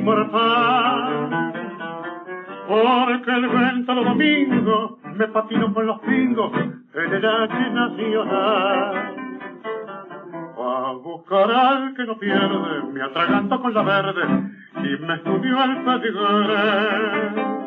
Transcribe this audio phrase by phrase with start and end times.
[0.00, 1.52] vestidísimo mortal.
[2.68, 9.16] Porque el vento los domingos me patino con los pingos en el H nacional.
[10.56, 14.22] A buscar al que no pierde, me atraganto con la verde
[14.76, 17.60] y me estudió el pedigre.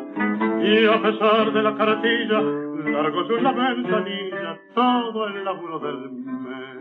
[0.62, 6.78] Y a pesar de la cartilla, largo yo la ventanilla, todo el laburo del mes.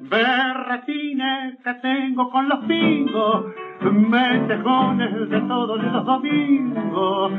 [0.00, 3.46] Berretines que tengo con los pingos,
[3.80, 7.32] metejones de todos los domingos.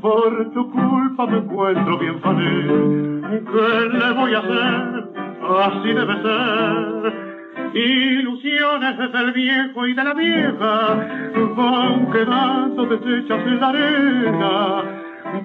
[0.00, 3.40] Por tu culpa me encuentro bien pané.
[3.40, 5.12] ¿Qué le voy a hacer?
[5.60, 7.32] Así debe ser.
[7.74, 11.08] Ilusiones desde el viejo y de la vieja
[11.56, 14.82] van quedando deshechas en la arena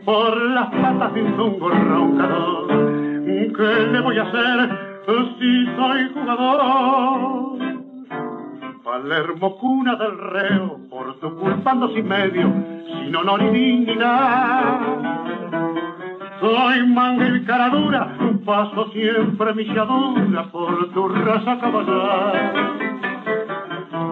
[0.03, 2.67] por las patas de un roncador.
[3.25, 4.87] ¿Qué le voy a hacer
[5.39, 7.66] si soy jugador?
[8.87, 12.49] Palermo, cuna del reo, por tu culpa ando sin medio,
[12.85, 14.79] sin honor y dignidad.
[16.39, 22.53] Soy manga y cara dura, paso siempre milladura por tu raza caballar.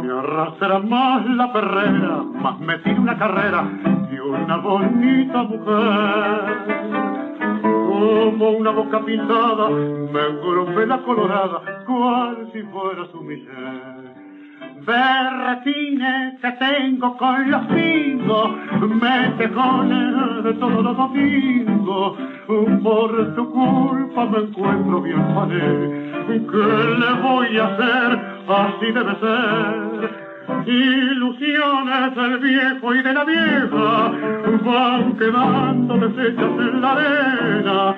[0.03, 3.63] Me arrastra más la perrera, más me tira una carrera
[4.11, 6.43] y una bonita mujer.
[7.61, 13.94] Como una boca pintada, me engrupe la colorada, cual si fuera su mujer.
[14.85, 18.51] Berretines que tengo con los pingos,
[19.01, 22.17] metejones de todos los domingos.
[22.83, 26.11] Por tu culpa me encuentro bien pané.
[26.27, 26.67] ¿Qué
[26.99, 28.19] le voy a hacer?
[28.47, 30.25] Así debe ser.
[30.67, 34.11] Ilusiones del viejo y de la vieja
[34.65, 37.95] van quedando deshechas en la arena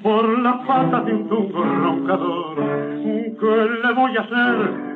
[0.00, 2.56] por las patas de un tungo roncador.
[3.02, 4.89] ¿Qué le voy a hacer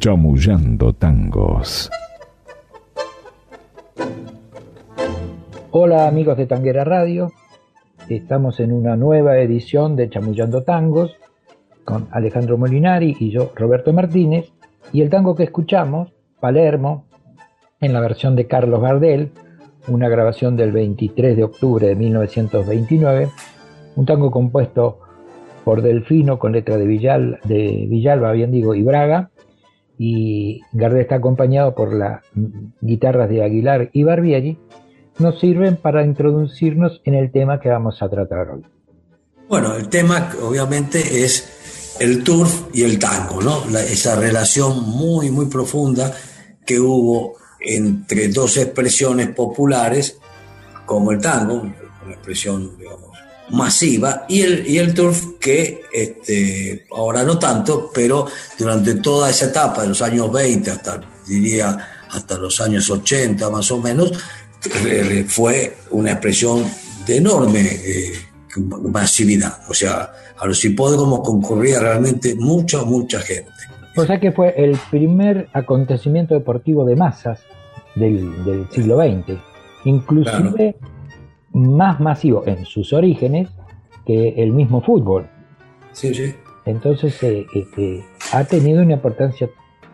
[0.00, 1.90] Chamullando tangos.
[5.70, 7.32] Hola amigos de Tanguera Radio,
[8.08, 11.16] estamos en una nueva edición de Chamullando Tangos
[11.84, 14.52] con Alejandro Molinari y yo, Roberto Martínez,
[14.92, 17.04] y el tango que escuchamos, Palermo,
[17.80, 19.30] en la versión de Carlos Gardel,
[19.88, 23.30] una grabación del 23 de octubre de 1929,
[23.96, 25.00] un tango compuesto
[25.64, 29.30] por Delfino con letra de, Villal, de Villalba, bien digo, y Braga,
[29.98, 32.22] y Gardel está acompañado por las
[32.80, 34.58] guitarras de Aguilar y Barbieri,
[35.18, 38.62] nos sirven para introducirnos en el tema que vamos a tratar hoy.
[39.48, 43.78] Bueno, el tema obviamente es el turf y el tango, ¿no?
[43.78, 46.12] esa relación muy, muy profunda
[46.66, 50.18] que hubo entre dos expresiones populares,
[50.84, 53.10] como el tango, una expresión digamos,
[53.50, 58.26] masiva, y el, y el turf que este, ahora no tanto, pero
[58.58, 61.76] durante toda esa etapa de los años 20 hasta, diría,
[62.10, 64.12] hasta los años 80 más o menos,
[65.28, 66.64] fue una expresión
[67.06, 68.12] de enorme eh,
[68.56, 69.60] masividad.
[69.68, 73.50] O sea, a los hipódromos concurría realmente mucha, mucha gente.
[73.96, 77.40] O sea que fue el primer acontecimiento deportivo de masas
[77.96, 79.38] del, siglo XX,
[79.84, 80.76] inclusive
[81.52, 83.48] más masivo en sus orígenes
[84.04, 85.26] que el mismo fútbol.
[85.92, 86.34] Sí, sí.
[86.64, 89.48] Entonces eh, este, ha tenido una importancia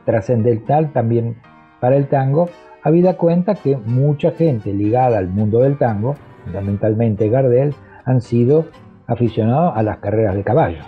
[0.05, 1.37] trascendental también
[1.81, 2.49] para el tango,
[2.83, 8.67] habida cuenta que mucha gente ligada al mundo del tango, fundamentalmente Gardel, han sido
[9.07, 10.83] aficionados a las carreras de caballo.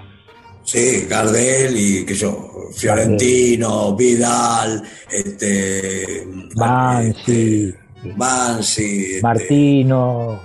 [0.65, 7.79] Sí, Gardel y que yo, Fiorentino, Vidal, este, Bansi, este,
[8.17, 10.41] Bansi este, Martino,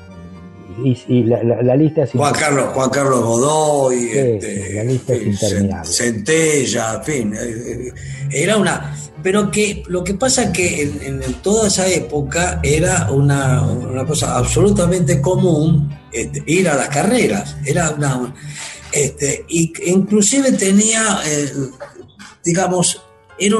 [0.83, 5.91] y, la, lista es Juan Carlos, Juan Carlos Godoy, este, la lista es interminable.
[5.91, 7.93] Centella, en fin, eh, eh,
[8.31, 8.95] era una...
[9.21, 15.93] Pero que lo que pasa que en, toda esa época era una, cosa absolutamente común
[16.13, 18.33] este, ir a las carreras, era una...
[18.91, 21.51] Este, y inclusive tenía, eh,
[22.43, 23.01] digamos,
[23.37, 23.57] era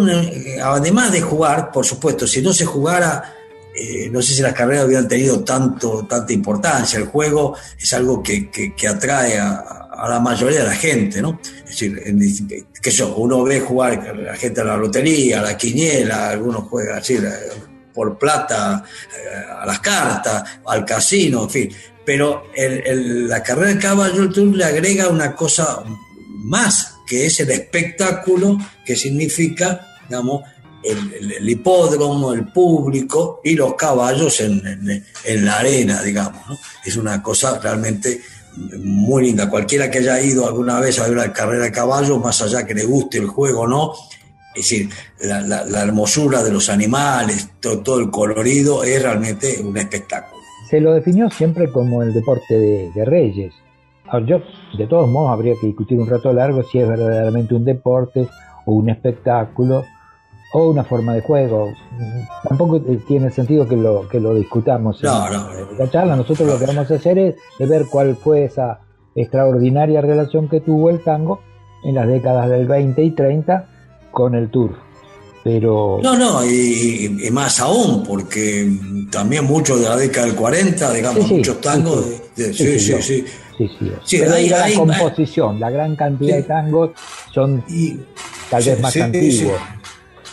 [0.64, 3.36] además de jugar, por supuesto, si no se jugara
[3.82, 7.00] eh, no sé si las carreras hubieran tenido tanto, tanta importancia.
[7.00, 8.50] El juego es algo que,
[8.88, 11.40] atrae a, la mayoría de la gente, ¿no?
[11.44, 16.30] Es decir, que yo, uno ve jugar la gente a la lotería, a la quiniela,
[16.30, 17.18] algunos juegan así
[17.94, 18.84] por plata
[19.16, 21.76] eh, a las cartas, al casino, en fin.
[22.06, 25.84] Pero la carrera de caballo le agrega una cosa
[26.28, 30.42] más, que es el espectáculo que significa, digamos,
[30.84, 35.04] el, hipódromo, el público y los caballos en,
[35.46, 36.60] la arena, digamos.
[36.86, 38.22] Es una cosa realmente
[38.56, 39.50] muy linda.
[39.50, 42.74] Cualquiera que haya ido alguna vez a ver una carrera de caballos, más allá que
[42.74, 43.94] le guste el juego o no,
[44.56, 44.90] es decir,
[45.22, 50.42] la, hermosura de los animales, todo, el colorido, es realmente un espectáculo.
[50.70, 53.54] Se lo definió siempre como el deporte de, de reyes.
[54.26, 54.42] Yo,
[54.78, 58.28] de todos modos, habría que discutir un rato largo si es verdaderamente un deporte
[58.66, 59.86] o un espectáculo
[60.54, 61.72] o una forma de juego.
[62.48, 65.04] Tampoco tiene sentido que lo, que lo discutamos.
[65.04, 65.48] No, no,
[65.78, 68.80] la charla, nosotros lo que vamos a hacer es ver cuál fue esa
[69.16, 71.42] extraordinaria relación que tuvo el tango
[71.84, 73.70] en las décadas del 20 y 30
[74.12, 74.90] con el tour.
[75.44, 76.00] Pero...
[76.04, 78.70] No, no, y, más aún, porque
[79.10, 82.06] también muchos de la década del 40, digamos, muchos tangos.
[82.36, 83.26] Sí, sí, sí.
[84.04, 86.92] sí, la composición, la gran cantidad de tangos
[87.34, 87.64] son
[88.50, 89.60] tal vez más antiguos.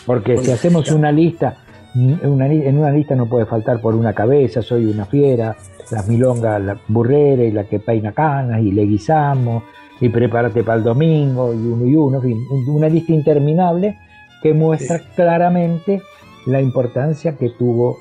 [0.05, 1.65] Porque si hacemos una lista,
[1.95, 5.57] en una lista no puede faltar por una cabeza, soy una fiera,
[5.91, 9.63] las milongas, la burrera y la que peina canas y le guisamos
[10.01, 13.99] y prepárate para el domingo y uno y uno, en fin, una lista interminable
[14.43, 16.03] que muestra claramente
[16.47, 17.99] la importancia que tuvo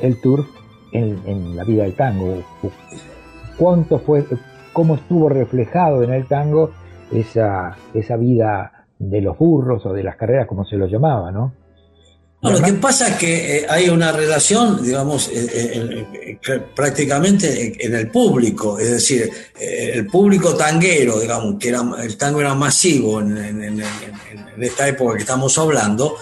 [0.00, 0.44] el tour
[0.92, 2.42] en, la vida del tango.
[3.58, 4.24] Cuánto fue,
[4.72, 6.70] cómo estuvo reflejado en el tango
[7.12, 11.52] esa, esa vida de los burros o de las carreras, como se lo llamaba, ¿no?
[12.50, 16.06] Lo que pasa es que eh, hay una relación, digamos, eh,
[16.46, 22.40] eh, prácticamente en el público, es decir, el público tanguero, digamos, que era, el tango
[22.40, 23.82] era masivo en,
[24.60, 26.16] esta época que estamos hablando,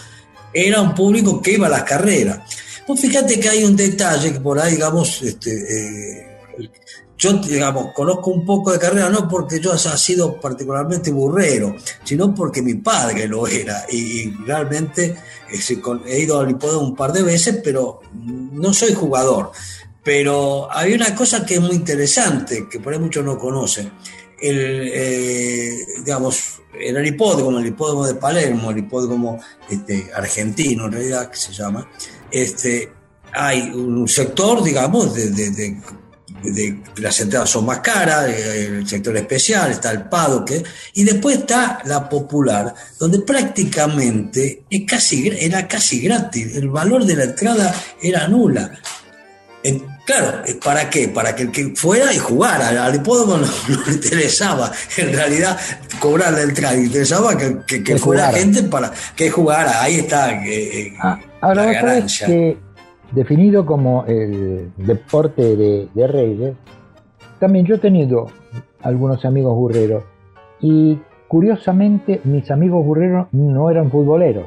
[0.54, 2.40] era un público que iba a las carreras.
[2.86, 6.26] Pues fíjate que hay un detalle que por ahí, digamos, este,
[7.22, 12.34] yo, digamos, conozco un poco de carrera, no porque yo haya sido particularmente burrero, sino
[12.34, 13.86] porque mi padre lo era.
[13.88, 15.14] Y, realmente
[16.06, 19.52] he ido al hipódromo un par de veces, pero no soy jugador.
[20.02, 23.92] Pero hay una cosa que es muy interesante, que por ahí muchos no conocen.
[24.40, 29.38] El, eh, digamos, el hipódromo, el hipódromo de Palermo, el hipódromo
[29.70, 31.88] este, argentino en realidad, que se llama,
[32.32, 32.90] este,
[33.32, 35.30] hay un sector, digamos, de
[36.96, 40.04] las entradas son más caras, eh, el sector especial, está el
[40.44, 40.62] que
[40.94, 47.16] y después está la popular, donde prácticamente es casi, era casi gratis, el valor de
[47.16, 48.70] la entrada era nula.
[50.04, 51.08] claro, ¿para qué?
[51.08, 53.36] Para que el que fuera y jugara, al hipódromo
[53.68, 55.58] no, le interesaba, en realidad
[56.00, 60.94] cobrar la entrada, interesaba que, que, fuera gente para que jugara, ahí está eh, eh,
[61.00, 62.28] ah, ahora la ganancia
[63.12, 66.54] definido como el deporte de, reyes,
[67.38, 68.26] también yo he tenido
[68.82, 70.04] algunos amigos burreros
[70.60, 74.46] y curiosamente mis amigos burreros no eran futboleros.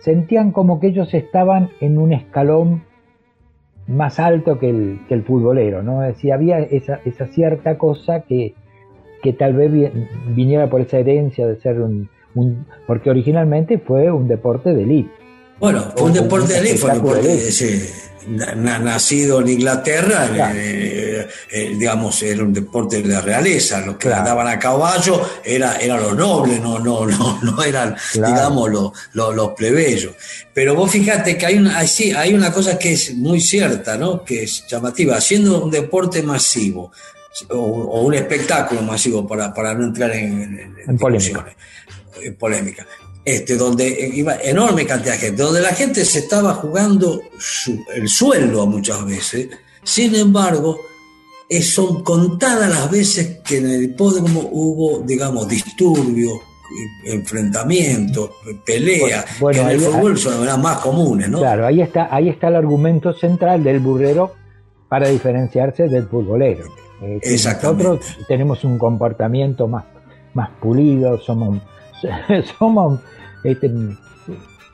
[0.00, 2.82] Sentían como que ellos estaban en un escalón
[3.86, 6.02] más alto que el, que el futbolero, ¿no?
[6.04, 8.54] Es decir, había esa, esa cierta cosa que,
[9.38, 9.92] tal vez
[10.34, 15.19] viniera por esa herencia de ser un, un, porque originalmente fue un deporte de élite.
[15.60, 17.92] Bueno, un deporte de élite,
[18.26, 24.46] nacido en Inglaterra, eh, eh, digamos, era un deporte de la realeza, los que andaban
[24.48, 30.14] a caballo era, eran los nobles, no, no, no, no eran, digamos, los, los, plebeyos.
[30.54, 34.24] Pero vos fíjate que hay una, hay una cosa que es muy cierta, ¿no?
[34.24, 36.90] que es llamativa, siendo un deporte masivo,
[37.50, 41.46] o, un espectáculo masivo para, para no entrar en, en, polémica.
[42.22, 42.86] En polémica
[43.24, 47.20] este, donde iba enorme cantidad de gente, donde la gente se estaba jugando
[47.94, 49.48] el sueldo muchas veces.
[49.82, 50.80] Sin embargo,
[51.60, 56.32] son contadas las veces que en el hipódromo hubo, digamos, disturbios,
[57.04, 58.30] enfrentamientos,
[58.64, 61.38] peleas, que en el fútbol son las más comunes, ¿no?
[61.38, 64.34] Claro, ahí está, ahí está el argumento central del burrero
[64.88, 66.64] para diferenciarse del futbolero.
[67.00, 69.84] nosotros tenemos un comportamiento más,
[70.34, 71.60] más pulido, somos,
[72.58, 73.00] somos
[73.44, 73.70] este,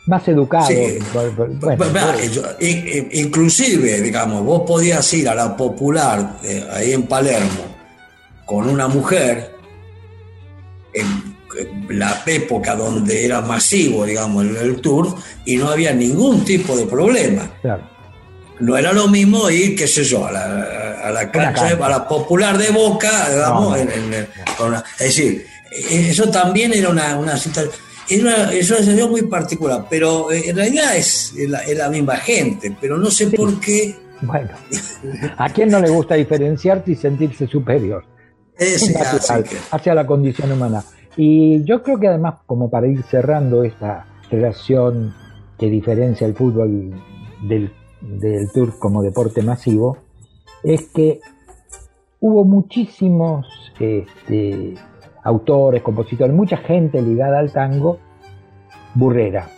[0.07, 0.71] más educados.
[3.13, 7.77] inclusive, digamos, vos podías ir a la popular eh, ahí en Palermo
[8.45, 9.53] con una mujer
[10.95, 11.37] en,
[11.89, 15.15] la época donde era masivo, digamos, el, tour,
[15.45, 17.51] y no había ningún tipo de problema.
[18.61, 22.09] No era lo mismo ir, qué sé yo, a la, a la cancha, a la
[22.09, 23.89] popular de Boca, digamos, es
[24.99, 30.57] decir, eso también era una, una situación es una, situación muy particular, pero eh, en
[30.57, 33.97] realidad es la, misma gente, pero no sé por qué.
[34.23, 34.51] Bueno,
[35.37, 38.05] ¿a quién no le gusta diferenciarse y sentirse superior?
[38.57, 40.85] Es, natural, hacia la condición humana.
[41.17, 45.15] Y yo creo que además, como para ir cerrando esta relación
[45.59, 46.93] que diferencia el fútbol
[47.43, 49.99] del, del tour como deporte masivo,
[50.63, 51.21] es que
[52.21, 53.47] hubo muchísimos
[53.79, 54.75] este,
[55.27, 57.99] autores, compositores, mucha gente ligada al tango
[58.95, 59.49] burrera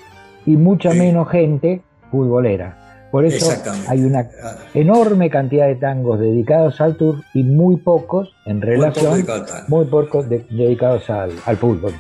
[0.47, 3.07] y mucha menos gente futbolera.
[3.11, 3.51] Por eso
[3.87, 4.57] hay una ah.
[4.75, 9.27] enorme cantidad de tangos dedicados al tour y muy pocos en relación,
[9.69, 11.95] muy pocos, dedicados al, fútbol.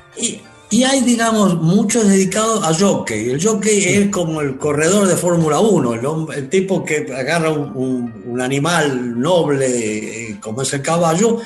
[0.70, 3.30] Y, hay, digamos, muchos dedicados a jockey.
[3.30, 8.38] El jockey es como el corredor de Fórmula 1, el, el, tipo que agarra un,
[8.38, 9.66] animal noble
[10.30, 11.38] eh, como es el caballo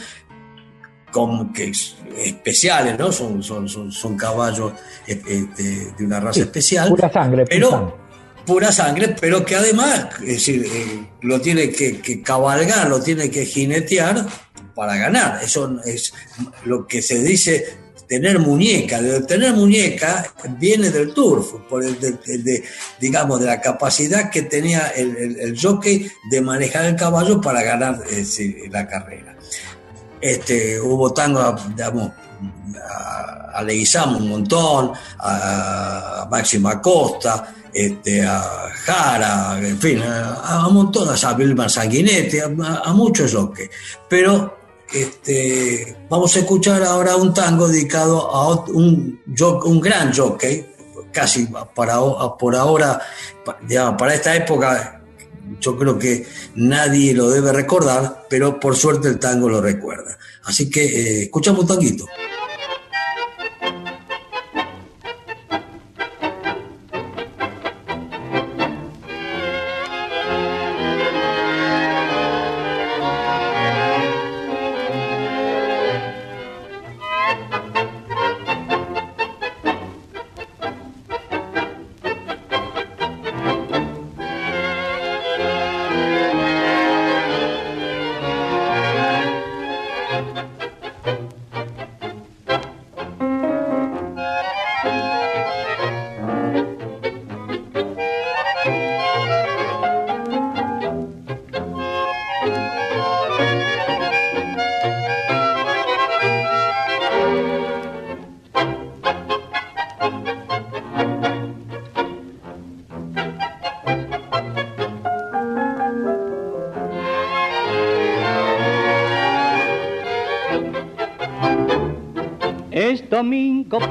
[1.12, 1.70] como que
[2.16, 3.12] especiales, ¿no?
[3.12, 4.73] Son, son, son, caballos
[5.07, 6.88] eh, eh, de, una raza especial.
[6.88, 7.99] Pura sangre, pero
[8.45, 13.47] pura sangre, pero que además, es decir, eh, lo tiene que, cabalgar, lo tiene que
[13.47, 14.26] jinetear
[14.75, 15.40] para ganar.
[15.42, 16.12] Eso es
[16.64, 17.78] lo que se dice
[18.09, 19.00] tener muñeca.
[19.00, 22.62] De tener muñeca viene del turf, por el de,
[23.00, 28.02] digamos, de la capacidad que tenía el, jockey de manejar el caballo para ganar
[28.71, 29.37] la carrera.
[30.22, 32.12] Este, hubo tango, digamos,
[32.80, 41.08] a, a un montón, a, Máxima Costa, este, a Jara, en fin, a, un montón,
[41.08, 43.68] a Vilma Sanguinetti, a, muchos que
[44.08, 44.56] Pero
[44.92, 49.20] este, vamos a escuchar ahora un tango dedicado a un,
[49.80, 50.66] gran jockey,
[51.10, 51.98] casi para,
[52.38, 53.00] por ahora,
[53.66, 55.01] digamos, para esta época
[55.61, 60.18] yo creo que nadie lo debe recordar, pero por suerte el tango lo recuerda.
[60.44, 62.06] Así que eh, escuchamos tanguito.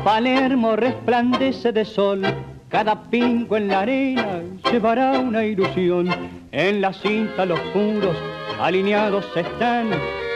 [0.04, 2.22] Palermo resplandece de sol,
[2.68, 6.10] cada pingo en la arena llevará una ilusión.
[6.52, 8.18] En la cinta los puros
[8.60, 9.90] alineados están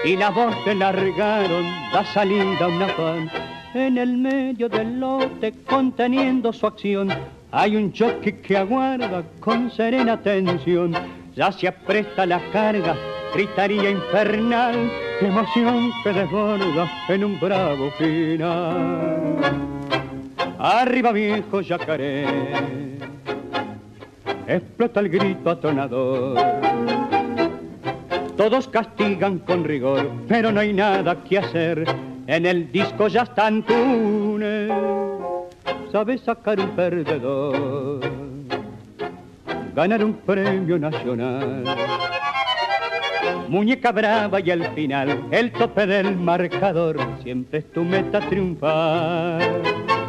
[0.05, 3.29] y la voz que largaron da salida a una pan.
[3.73, 7.09] En el medio del lote conteniendo su acción
[7.51, 10.93] hay un choque que aguarda con serena atención.
[11.35, 12.95] Ya se apresta la carga,
[13.36, 14.89] gritaría infernal
[15.20, 19.38] emoción que desborda en un bravo final.
[20.58, 22.25] Arriba viejo yacaré,
[24.48, 26.39] explota el grito atronador.
[28.38, 31.86] Todos castigan con rigor, pero no hay nada que hacer.
[32.27, 34.72] En el disco ya están tunes,
[35.92, 38.00] sabe sacar un perdedor,
[39.75, 41.63] ganar un premio nacional
[43.49, 50.04] muñeca brava y al final el tope del marcador siempre es tu meta triunfar.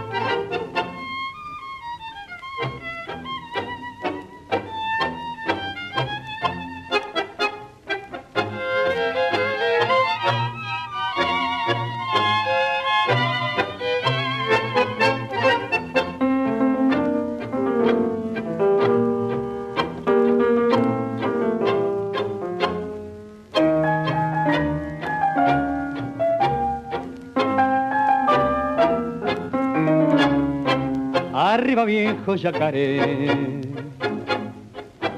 [31.36, 33.60] Arriba viejo yacaré.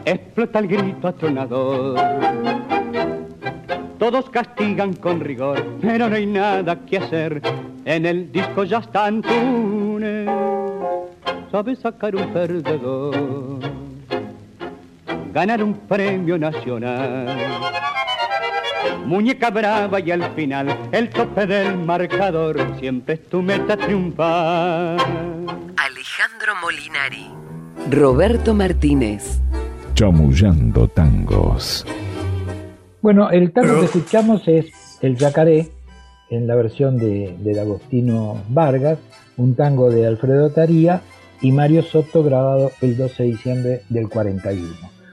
[0.05, 1.97] Explota el grito atronador.
[3.99, 7.43] Todos castigan con rigor, pero no hay nada que hacer.
[7.85, 10.29] En el disco ya están Túnez,
[11.51, 13.59] sabe sacar un perdedor,
[15.33, 17.97] ganar un premio nacional.
[19.07, 24.99] Muñeca brava y al final el tope del marcador siempre es tu meta triunfar.
[25.77, 27.27] Alejandro Molinari,
[27.91, 29.41] Roberto Martínez.
[29.95, 31.87] Chamullando tangos.
[33.01, 35.71] Bueno, el tango que escuchamos es El Yacaré,
[36.31, 38.99] en la versión de, de Agostino Vargas,
[39.37, 41.01] un tango de Alfredo Taría
[41.41, 44.69] y Mario Soto grabado el 12 de diciembre del 41.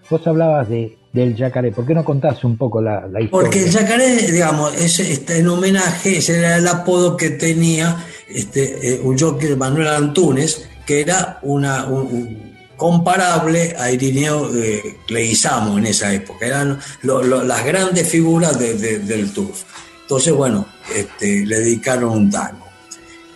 [0.10, 3.29] Vos hablabas de, del Yacaré, ¿por qué no contás un poco la, historia?
[3.31, 8.95] Porque el Yacaré, digamos, es este, en homenaje, ese era el apodo que tenía este,
[8.95, 9.17] eh, un
[9.57, 16.45] Manuel Antunes, que era una, un, un comparable a Irineo eh, en esa época.
[16.45, 19.63] Eran lo, las grandes figuras de, del turf.
[20.01, 22.65] Entonces, bueno, este, le dedicaron un tango.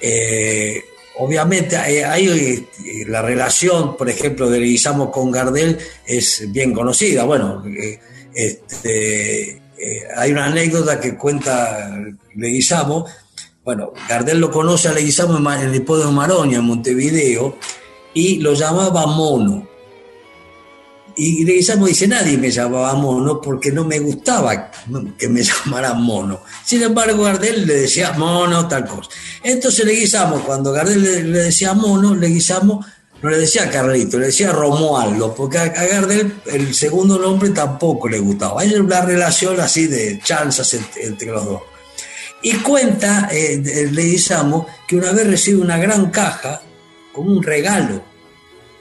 [0.01, 0.83] Eh,
[1.19, 2.67] obviamente, hay,
[3.07, 7.23] la relación, por ejemplo, de Leguizamo con Gardel es bien conocida.
[7.25, 7.99] Bueno, eh,
[8.33, 11.95] este, eh, hay una anécdota que cuenta
[12.35, 13.05] Leguizamo.
[13.63, 17.57] Bueno, Gardel lo conoce a Leguizamo en el hipódromo Maroña, en Montevideo,
[18.13, 19.68] y lo llamaba Mono.
[21.21, 24.71] Y Leguizamo dice, nadie me llamaba Mono porque no me gustaba
[25.17, 26.41] que me llamaran Mono.
[26.63, 29.09] Sin embargo, Gardel le decía Mono, tal cosa.
[29.43, 32.85] Entonces Leguizamo, cuando Gardel le, le decía Mono, Leguizamo
[33.21, 38.19] no le decía Carlito, le decía Romualdo, porque a, Gardel el segundo nombre tampoco le
[38.19, 38.61] gustaba.
[38.61, 41.61] Hay una relación así de chanzas entre, los dos.
[42.41, 46.61] Y cuenta eh, Leguizamo que una vez recibe una gran caja
[47.11, 48.01] como un regalo,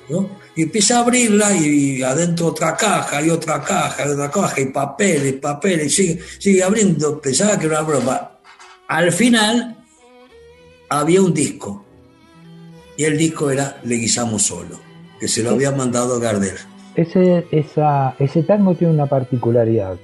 [0.08, 0.37] ¿no?
[0.58, 4.64] Y empieza a abrirla y, adentro otra caja y otra caja y otra caja y
[4.66, 7.20] papel y papel y sigue, sigue abriendo.
[7.20, 8.30] Pensaba que era una broma.
[8.88, 9.76] Al final
[10.88, 11.84] había un disco
[12.96, 14.80] y el disco era Leguizamo solo,
[15.20, 16.56] que se lo había mandado Gardel.
[16.96, 19.96] Ese, esa, ese tango tiene una particularidad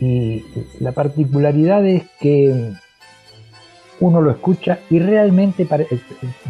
[0.00, 0.44] y
[0.80, 2.74] la particularidad es que
[4.00, 5.86] uno lo escucha y realmente pare,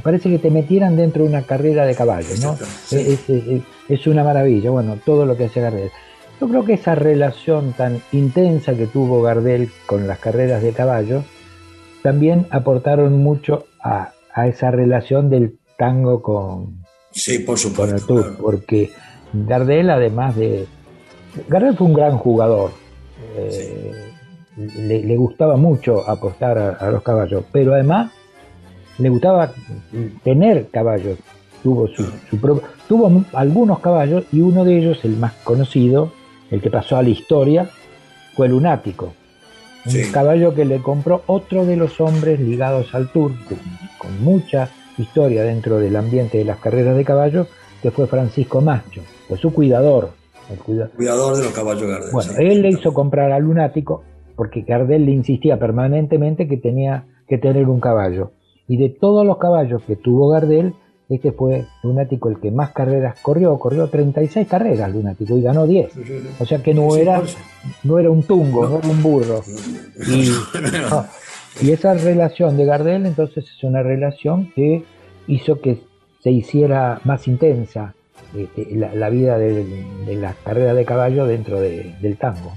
[0.02, 2.56] parece que te metieran dentro de una carrera de caballos, ¿no?
[2.56, 2.96] Sí.
[2.96, 5.90] Es, es, es, una maravilla, bueno, todo lo que hace Gardel.
[6.40, 11.24] Yo creo que esa relación tan intensa que tuvo Gardel con las carreras de caballos
[12.02, 18.36] también aportaron mucho a, a esa relación del tango con, sí, por supuesto, con claro.
[18.40, 18.90] porque
[19.32, 20.66] Gardel además de...
[21.48, 22.70] Gardel fue un gran jugador.
[23.36, 24.08] Eh, sí
[24.76, 28.10] le, le, gustaba mucho apostar a, a, los caballos, pero además
[28.98, 29.52] le gustaba
[30.22, 31.18] tener caballos.
[31.62, 36.12] Tuvo, su, su propio, tuvo algunos caballos y uno de ellos, el más conocido,
[36.50, 37.68] el que pasó a la historia,
[38.36, 39.12] fue el Lunático.
[39.84, 40.12] Un sí.
[40.12, 43.58] caballo que le compró otro de los hombres ligados al tour, con,
[43.98, 47.48] con mucha historia dentro del ambiente de las carreras de caballos,
[47.82, 50.10] que fue Francisco Macho, fue su cuidador.
[50.50, 50.88] El cuida...
[50.88, 52.10] cuidador de los caballos Gardel.
[52.12, 54.02] Bueno, él le hizo comprar al Lunático
[54.38, 58.30] porque Gardel le insistía permanentemente que tenía que tener un caballo.
[58.68, 60.74] Y de todos los caballos que tuvo Gardel,
[61.08, 65.92] este fue Lunático el que más carreras corrió, corrió 36 carreras Lunático y ganó 10.
[66.38, 67.20] O sea que no era,
[67.82, 69.42] no era un tungo, no, no era un burro.
[70.06, 70.28] Y,
[70.88, 71.04] no,
[71.60, 74.84] y esa relación de Gardel entonces es una relación que
[75.26, 75.80] hizo que
[76.22, 77.96] se hiciera más intensa
[78.36, 79.64] este, la, la, vida de,
[80.06, 82.52] de la carrera de caballo dentro de, del tango.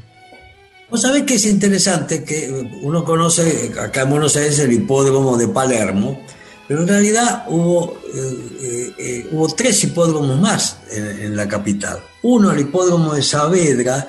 [0.92, 2.52] Vos sabés que es interesante que
[2.82, 6.22] uno conoce acá en Buenos Aires el hipódromo de Palermo,
[6.68, 12.04] pero en realidad hubo, eh, eh, hubo tres hipódromos más en, en, la capital.
[12.24, 14.06] Uno, el hipódromo de Saavedra,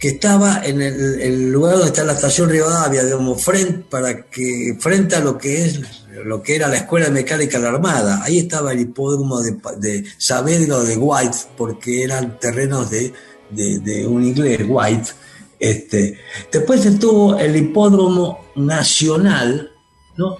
[0.00, 4.78] que estaba en el, el, lugar donde está la estación Rivadavia, digamos, frente, para que,
[4.80, 5.80] frente a lo que es
[6.24, 8.22] lo que era la Escuela de Mecánica de la Armada.
[8.24, 13.12] Ahí estaba el hipódromo de, de Saavedra o de White, porque eran terrenos de,
[13.50, 15.10] de, de un inglés, White
[15.58, 16.18] este,
[16.52, 19.70] después estuvo el hipódromo nacional,
[20.16, 20.38] ¿no?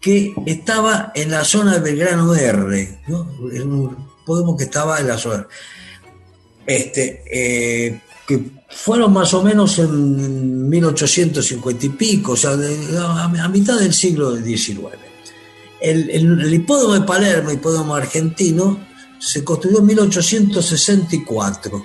[0.00, 3.22] que estaba en la zona del Grano R, ¿no?
[3.40, 5.46] un hipódromo que estaba en la zona.
[6.66, 13.24] Este, eh, que fueron más o menos en 1850 y pico, o sea, de, a,
[13.24, 14.80] a, mitad del siglo XIX.
[15.80, 18.86] El, el, el hipódromo de Palermo, hipódromo argentino,
[19.18, 21.84] se construyó en 1864,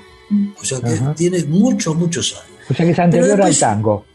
[0.59, 1.15] o sea que Ajá.
[1.15, 2.52] tiene muchos, muchos años.
[2.69, 4.06] O sea que es anterior después, al tango.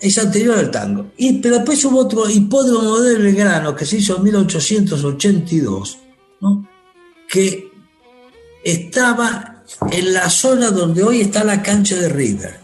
[0.00, 1.06] Es anterior al tango.
[1.16, 5.98] Y, pero después hubo otro hipódromo de Belgrano que se hizo en 1882,
[6.40, 6.68] ¿no?
[7.28, 7.70] que
[8.64, 12.54] estaba en la zona donde hoy está la cancha de River.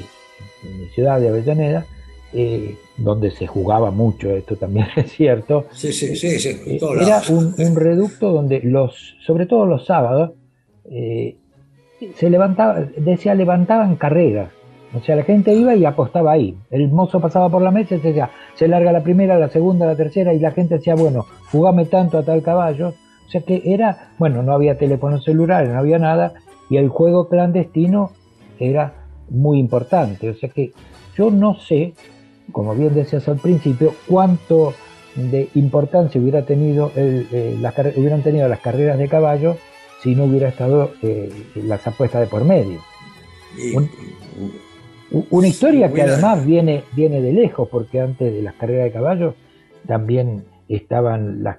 [0.62, 1.86] de mi ciudad de Avellaneda,
[2.32, 5.66] eh, donde se jugaba mucho, esto también es cierto.
[5.72, 10.32] Sí, sí, sí, sí eh, era un, reducto donde los, sobre todo los sábados,
[10.90, 11.36] eh,
[12.16, 14.50] se levantaba, decía, levantaban carreras.
[14.94, 16.56] O sea, la gente iba y apostaba ahí.
[16.70, 19.96] El mozo pasaba por la mesa y decía, se larga la primera, la segunda, la
[19.96, 22.94] tercera, y la gente decía, bueno, jugame tanto a tal caballo.
[23.26, 26.32] O sea que era, bueno, no había teléfono celular, no había nada,
[26.70, 28.12] y el juego clandestino
[28.58, 28.94] era
[29.28, 30.30] muy importante.
[30.30, 30.72] O sea que
[31.16, 31.94] yo no sé
[32.52, 34.74] como bien decías al principio, cuánto
[35.14, 39.56] de importancia hubiera tenido eh, las, hubieran tenido las carreras de caballo
[40.02, 42.80] si no hubiera estado eh, las apuestas de por medio.
[45.10, 49.34] Una historia que además viene, viene de lejos, porque antes de las carreras de caballo
[49.86, 51.58] también estaban las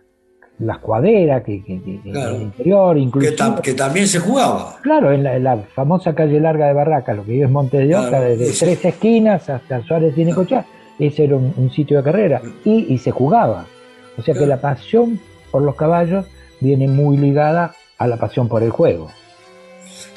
[0.59, 3.61] las cuaderas que, en el interior, incluso.
[3.61, 4.77] Que, también se jugaba.
[4.81, 8.19] Claro, en la, famosa calle larga de Barraca, lo que hoy es Monte de Oca,
[8.19, 10.65] desde tres esquinas hasta Suárez y Necochá,
[10.99, 13.65] ese era un, sitio de carrera y, se jugaba.
[14.17, 16.25] O sea que la pasión por los caballos
[16.59, 19.09] viene muy ligada a la pasión por el juego.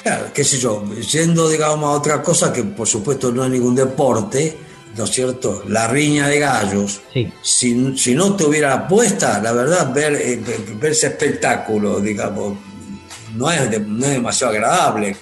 [0.03, 3.73] Claro, qué sé yo, yendo digamos a otra cosa que por supuesto no es ningún
[3.73, 4.57] deporte,
[4.97, 5.63] ¿no es cierto?
[5.69, 7.01] La riña de gallos.
[7.13, 7.31] Sí.
[7.41, 10.41] Si, si no tuviera apuesta, la verdad, ver, eh,
[10.79, 12.57] ver ese espectáculo, digamos,
[13.35, 15.15] no es, no es demasiado agradable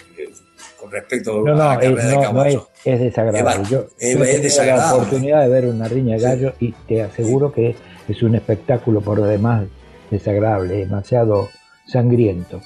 [0.89, 2.67] respecto a la carrera de caballo.
[2.84, 3.70] es, desagradable.
[3.70, 7.76] Yo, es, la oportunidad de ver una riña de gallo y te aseguro que
[8.08, 9.65] es un espectáculo por lo demás
[10.10, 11.50] desagradable, demasiado
[11.88, 12.62] sangriento.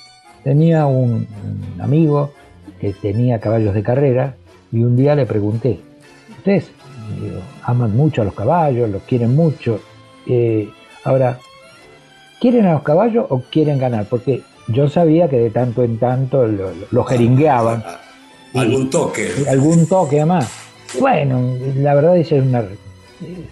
[0.46, 1.28] Tenía un,
[1.80, 2.32] amigo
[2.80, 4.36] que tenía caballos de carrera
[4.72, 5.80] y un día le pregunté,
[6.38, 6.70] ¿ustedes
[7.64, 9.80] aman mucho a los caballos, los quieren mucho?
[10.28, 10.70] Eh,
[11.04, 11.40] ahora,
[12.40, 14.06] ¿quieren a los caballos o quieren ganar?
[14.08, 17.84] Porque yo sabía que de tanto en tanto los lo jeringueaban.
[18.54, 19.28] Algún toque.
[19.50, 20.48] Algún toque además.
[21.00, 22.64] Bueno, la verdad es una,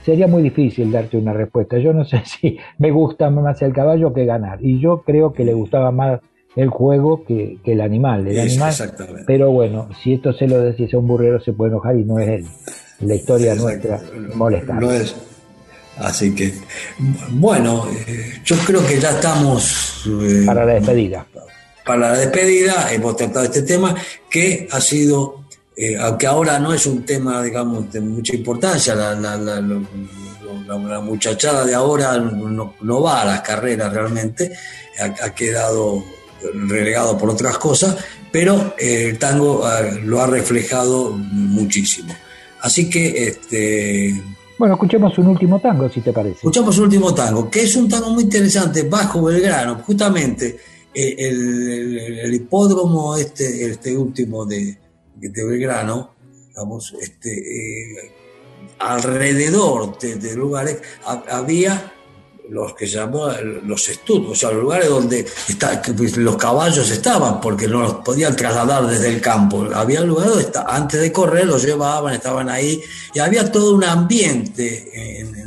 [0.05, 1.79] sería muy difícil darte una respuesta.
[1.79, 4.59] Yo no sé si me gusta más el caballo que ganar.
[4.61, 6.19] Y yo creo que le gustaba más
[6.55, 8.27] el juego que, el animal.
[8.27, 8.73] El animal
[9.25, 12.19] pero bueno, si esto se lo decís a un burrero se puede enojar y no
[12.19, 12.45] es él.
[13.01, 14.01] La historia nuestra
[14.35, 14.73] molesta.
[14.73, 15.15] No es.
[15.97, 16.53] Así que,
[17.31, 20.05] bueno, eh, yo creo que ya estamos...
[20.07, 21.25] Eh, para la despedida
[21.83, 23.95] para la despedida hemos tratado este tema
[24.29, 25.43] que ha sido,
[25.75, 29.15] eh, aunque ahora no es un tema, digamos, de mucha importancia, la,
[31.01, 34.53] muchachada de ahora no, va a las carreras realmente,
[34.99, 36.03] ha, quedado
[36.53, 37.97] relegado por otras cosas,
[38.31, 42.13] pero eh, el tango ah, lo ha reflejado muchísimo.
[42.61, 44.21] Así que este,
[44.57, 46.35] bueno, escuchemos un último tango, si te parece.
[46.35, 50.57] Escuchamos un último tango, que es un tango muy interesante, bajo Belgrano, justamente
[50.93, 54.77] el, hipódromo este, este último de,
[55.15, 56.11] de Belgrano,
[56.55, 58.11] vamos, este, eh,
[58.79, 61.93] alrededor de, lugares había
[62.49, 63.29] los que llamó
[63.63, 65.25] los estudios, o sea, los lugares donde
[65.97, 69.67] pues, los caballos estaban, porque no los podían trasladar desde el campo.
[69.73, 72.81] Había lugares donde antes de correr los llevaban, estaban ahí,
[73.13, 75.43] y había todo un ambiente en,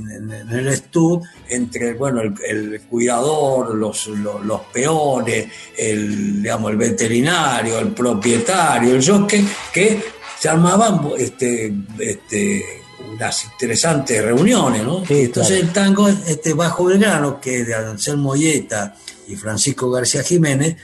[0.50, 8.94] el estudio entre bueno, el, cuidador, los, los, peones, el, digamos, el veterinario, el propietario,
[8.94, 10.02] el jockey, que
[10.38, 15.02] se armaban este, este, unas interesantes reuniones, ¿no?
[15.08, 18.94] Entonces el tango este Bajo Belgrano, que de Anselmo Molleta
[19.28, 20.76] y Francisco García Jiménez,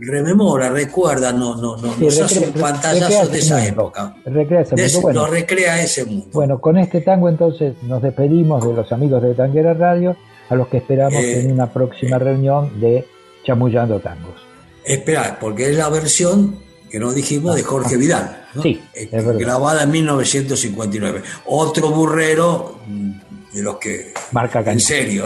[0.00, 4.16] rememora, recuerda, no, no, no, nos hace un pantallazo de esa época.
[4.24, 5.00] Recrea ese mundo.
[5.02, 6.26] Bueno, recrea ese mundo.
[6.32, 10.16] Bueno, con este tango entonces nos despedimos de los amigos de Tanguera Radio,
[10.48, 13.06] a los que esperamos eh, en una próxima eh, reunión de
[13.44, 14.40] Chamullando Tangos.
[14.84, 19.90] Espera, porque es la versión que nos dijimos de Jorge Vidal, sí, eh, grabada en
[19.90, 21.22] 1959.
[21.46, 23.10] Otro burrero mm,
[23.54, 24.12] de los que...
[24.32, 25.24] Marca En serio.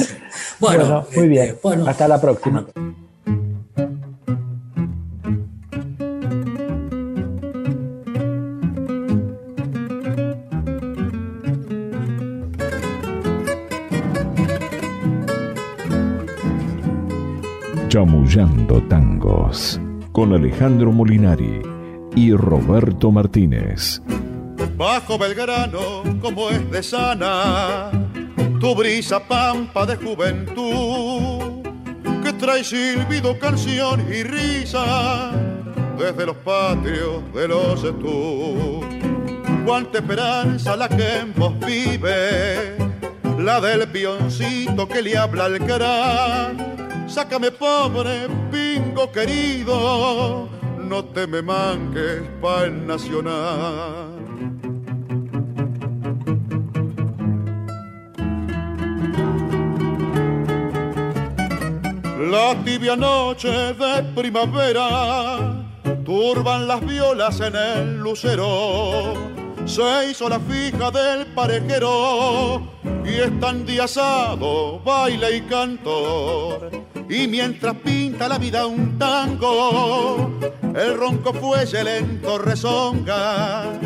[0.60, 1.48] bueno, muy bien.
[1.48, 2.66] Eh, bueno, Hasta la próxima.
[17.88, 19.78] Chamullando tangos
[20.14, 21.60] con Alejandro Molinari
[22.14, 24.00] y Roberto Martínez.
[24.76, 27.90] Bajo Belgrano, como es de sana,
[28.60, 31.64] tu brisa pampa de juventud,
[32.22, 35.32] que trae silbido, canción y risa
[35.98, 38.82] desde los patios de los tú.
[39.66, 42.76] Cuánta esperanza la que en vos vive,
[43.40, 46.74] la del pioncito que le habla al gran
[47.06, 48.28] Sácame pobre
[49.12, 54.14] querido, no te me manques pa' el nacional.
[62.30, 65.64] La tibia noche de primavera
[66.04, 69.14] turban las violas en el lucero.
[69.66, 72.62] Se hizo la fija del parejero
[73.04, 80.30] y están endiazado baile y cantor y mientras pinta la vida un tango,
[80.74, 83.78] el ronco fuelle lento rezonga,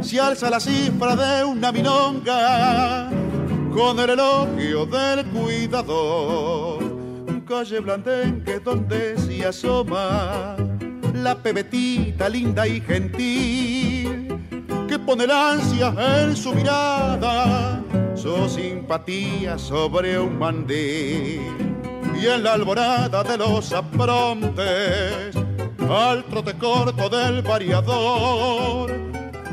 [0.00, 3.10] se alza la cifra de una minonga
[3.72, 6.82] con el elogio del cuidador.
[7.46, 10.56] Calle Blandenque donde se asoma
[11.12, 14.34] la pebetita linda y gentil
[14.88, 17.82] que pone la ansia en su mirada,
[18.14, 21.73] su simpatía sobre un mandil
[22.24, 25.36] y en la alborada de los aprontes,
[25.90, 28.90] al trote corto del variador,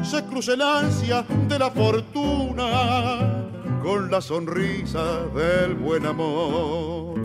[0.01, 3.49] se cruce el ansia de la fortuna
[3.83, 5.03] con la sonrisa
[5.35, 7.19] del buen amor.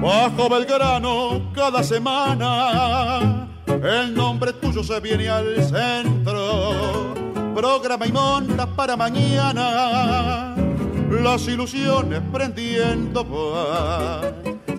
[0.00, 6.97] Bajo Belgrano cada semana el nombre tuyo se viene al centro
[7.58, 10.54] programa y monta para mañana.
[11.10, 13.26] Las ilusiones prendiendo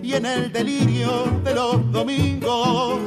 [0.02, 1.10] y en el delirio
[1.44, 2.98] de los domingos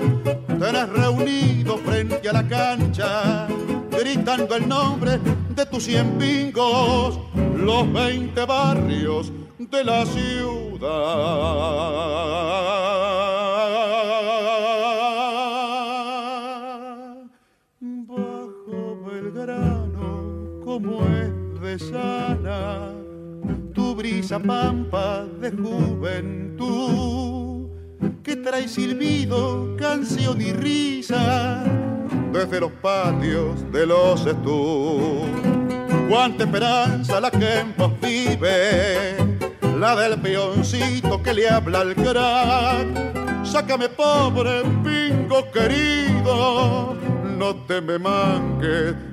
[0.48, 3.48] tenés reunido frente a la cancha
[3.90, 5.20] gritando el nombre
[5.56, 7.20] de tus cien pingos,
[7.56, 10.84] los veinte barrios de la ciudad.
[21.80, 22.92] Sana,
[23.74, 26.74] tu brisa pampa de juventud,
[28.24, 31.64] que trae silbido, canción y risa
[32.32, 35.30] desde los patios de los estudios.
[36.10, 39.16] Cuánta esperanza la que en vos vive,
[39.80, 43.46] la del peoncito que le habla al crack.
[43.46, 46.96] Sácame pobre pingo querido,
[47.38, 49.13] no te me manques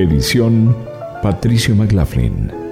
[0.00, 0.74] Edición
[1.22, 2.69] Patricio McLaughlin.